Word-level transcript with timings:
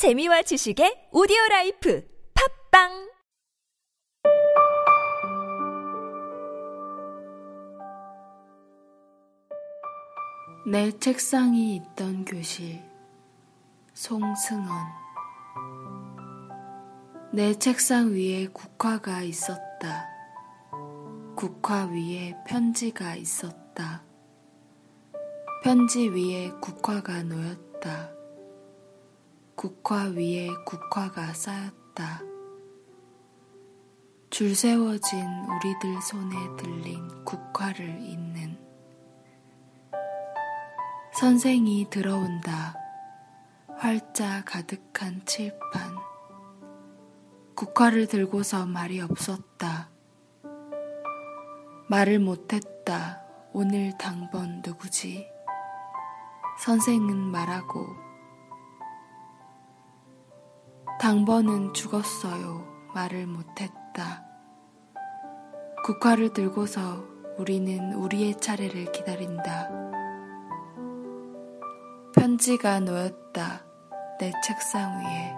재미와 0.00 0.40
지식의 0.40 1.12
오디오 1.12 1.36
라이프 1.50 2.02
팟빵 2.72 3.10
내 10.66 10.90
책상이 10.98 11.76
있던 11.76 12.24
교실 12.24 12.80
송승언 13.92 14.70
내 17.34 17.52
책상 17.58 18.14
위에 18.14 18.46
국화가 18.54 19.20
있었다. 19.20 20.08
국화 21.36 21.84
위에 21.84 22.34
편지가 22.46 23.16
있었다. 23.16 24.02
편지 25.62 26.08
위에 26.08 26.52
국화가 26.58 27.22
놓였다. 27.22 28.19
국화 29.60 30.04
위에 30.04 30.48
국화가 30.64 31.34
쌓였다. 31.34 32.22
줄 34.30 34.54
세워진 34.54 35.20
우리들 35.20 36.00
손에 36.00 36.34
들린 36.56 37.24
국화를 37.26 38.00
잇는 38.00 38.58
선생이 41.12 41.90
들어온다. 41.90 42.74
활자 43.76 44.42
가득한 44.46 45.26
칠판. 45.26 45.94
국화를 47.54 48.06
들고서 48.06 48.64
말이 48.64 48.98
없었다. 49.02 49.90
말을 51.90 52.18
못했다. 52.18 53.22
오늘 53.52 53.92
당번 53.98 54.62
누구지? 54.64 55.28
선생은 56.60 57.14
말하고 57.14 58.09
당번은 61.00 61.72
죽었어요. 61.72 62.62
말을 62.94 63.26
못했다. 63.26 64.22
국화를 65.82 66.34
들고서 66.34 67.02
우리는 67.38 67.94
우리의 67.94 68.38
차례를 68.38 68.92
기다린다. 68.92 69.70
편지가 72.14 72.80
놓였다. 72.80 73.64
내 74.18 74.30
책상 74.44 74.98
위에. 74.98 75.32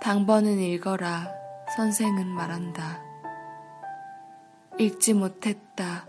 당번은 0.00 0.58
읽어라. 0.58 1.28
선생은 1.76 2.28
말한다. 2.28 3.02
읽지 4.78 5.12
못했다. 5.12 6.06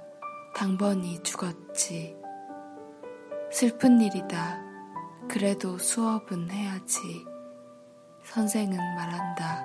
당번이 0.55 1.21
죽었지. 1.23 2.15
슬픈 3.51 3.99
일이다. 3.99 4.61
그래도 5.27 5.77
수업은 5.77 6.49
해야지. 6.49 7.32
선생은 8.33 8.75
말한다. 8.95 9.63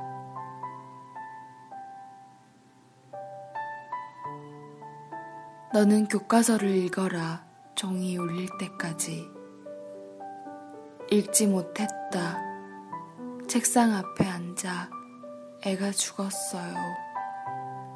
너는 5.73 6.07
교과서를 6.09 6.69
읽어라. 6.69 7.47
종이 7.75 8.19
울릴 8.19 8.47
때까지. 8.59 9.27
읽지 11.11 11.47
못했다. 11.47 12.43
책상 13.49 13.95
앞에 13.95 14.27
앉아 14.27 14.91
애가 15.65 15.93
죽었어요. 15.93 16.75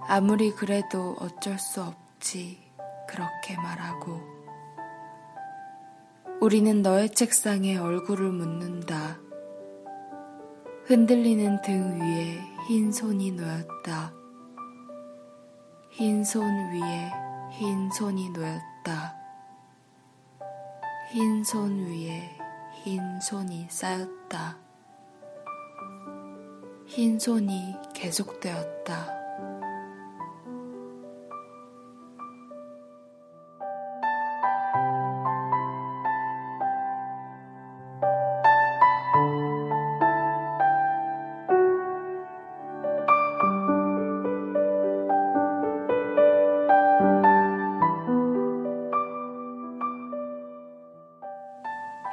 아무리 0.09 0.53
그래도 0.53 1.17
어쩔 1.19 1.59
수 1.59 1.83
없지. 1.83 2.73
그렇게 3.07 3.57
말하고. 3.57 4.23
우리는 6.41 6.81
너의 6.81 7.11
책상에 7.11 7.77
얼굴을 7.77 8.31
묻는다. 8.31 9.19
흔들리는 10.93 11.63
등 11.63 12.03
위에 12.03 12.39
흰 12.69 12.93
손이 12.93 13.31
놓였다. 13.31 14.13
흰 15.89 16.21
손 16.21 16.45
위에 16.45 17.11
흰 17.53 17.91
손이 17.91 18.29
놓였다. 18.29 19.17
흰 21.11 21.41
손 21.41 21.87
위에 21.87 22.37
흰 22.85 23.01
손이 23.23 23.69
쌓였다. 23.71 24.59
흰 26.85 27.19
손이 27.19 27.75
계속되었다. 27.95 29.22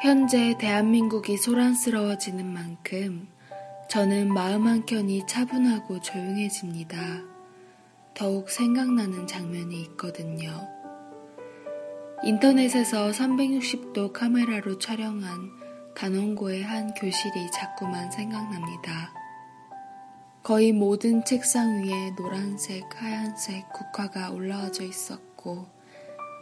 현재 0.01 0.55
대한민국이 0.57 1.35
소란스러워지는 1.35 2.45
만큼 2.45 3.27
저는 3.89 4.33
마음 4.33 4.65
한켠이 4.65 5.27
차분하고 5.27 5.99
조용해집니다. 5.99 6.97
더욱 8.13 8.49
생각나는 8.49 9.27
장면이 9.27 9.81
있거든요. 9.81 10.67
인터넷에서 12.23 13.11
360도 13.11 14.13
카메라로 14.13 14.77
촬영한 14.77 15.51
단원고의 15.95 16.63
한 16.63 16.93
교실이 16.93 17.51
자꾸만 17.51 18.09
생각납니다. 18.09 19.13
거의 20.43 20.71
모든 20.71 21.25
책상 21.25 21.83
위에 21.83 22.15
노란색, 22.15 22.85
하얀색 22.95 23.73
국화가 23.73 24.31
올라와져 24.31 24.85
있었고, 24.85 25.78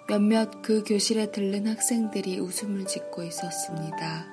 몇몇 0.08 0.62
그 0.62 0.84
교실에 0.86 1.32
들른 1.32 1.68
학생들이 1.68 2.40
웃음을 2.40 2.86
짓고 2.86 3.24
있었습니다. 3.24 4.26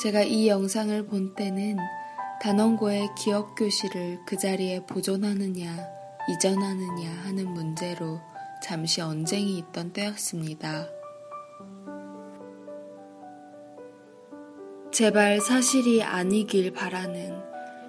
제가 0.00 0.22
이 0.22 0.48
영상을 0.48 1.04
본 1.06 1.34
때는 1.34 1.76
단원고의 2.40 3.10
기억 3.18 3.54
교실을 3.54 4.20
그 4.26 4.38
자리에 4.38 4.86
보존하느냐, 4.86 5.76
이전하느냐 6.30 7.10
하는 7.24 7.52
문제로 7.52 8.20
잠시 8.62 9.02
언쟁이 9.02 9.58
있던 9.58 9.92
때였습니다. 9.92 10.88
제발 14.90 15.40
사실이 15.40 16.02
아니길 16.02 16.72
바라는 16.72 17.38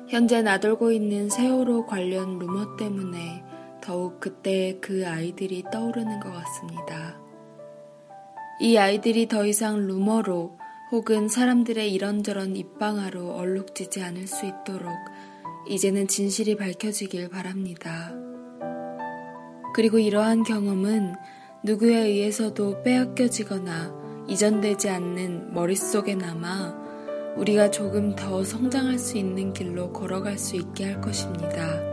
현재 0.09 0.41
나돌고 0.41 0.91
있는 0.91 1.29
세월호 1.29 1.85
관련 1.85 2.37
루머 2.37 2.75
때문에 2.75 3.52
더욱 3.83 4.21
그때 4.21 4.77
그 4.79 5.05
아이들이 5.05 5.65
떠오르는 5.69 6.21
것 6.21 6.31
같습니다. 6.31 7.19
이 8.61 8.77
아이들이 8.77 9.27
더 9.27 9.45
이상 9.45 9.85
루머로 9.87 10.57
혹은 10.91 11.27
사람들의 11.27 11.91
이런저런 11.91 12.55
입방아로 12.55 13.33
얼룩지지 13.33 14.01
않을 14.01 14.27
수 14.27 14.45
있도록 14.45 14.93
이제는 15.67 16.07
진실이 16.07 16.55
밝혀지길 16.55 17.27
바랍니다. 17.27 18.13
그리고 19.75 19.99
이러한 19.99 20.43
경험은 20.43 21.15
누구에 21.65 22.05
의해서도 22.05 22.83
빼앗겨지거나 22.83 24.25
이전되지 24.29 24.89
않는 24.89 25.53
머릿속에 25.53 26.15
남아 26.15 27.35
우리가 27.35 27.69
조금 27.69 28.15
더 28.15 28.45
성장할 28.45 28.97
수 28.97 29.17
있는 29.17 29.51
길로 29.51 29.91
걸어갈 29.91 30.37
수 30.37 30.55
있게 30.55 30.85
할 30.85 31.01
것입니다. 31.01 31.92